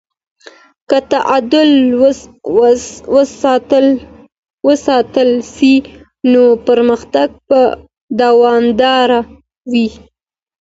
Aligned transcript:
که 0.89 0.97
تعادل 1.11 1.71
وساتل 4.65 5.27
سي 5.53 5.73
نو 6.31 6.43
پرمختګ 6.67 7.29
به 7.49 7.61
دوامداره 8.19 9.19
وي. 9.71 9.87